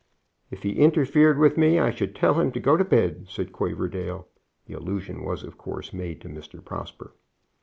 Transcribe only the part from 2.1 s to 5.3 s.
tell him to go to bed," said Quaverdale. The allusion